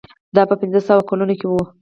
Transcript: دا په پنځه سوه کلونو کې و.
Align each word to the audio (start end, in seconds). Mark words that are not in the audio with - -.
دا 0.35 0.43
په 0.49 0.55
پنځه 0.61 0.79
سوه 0.87 1.07
کلونو 1.09 1.33
کې 1.39 1.45
و. 1.47 1.53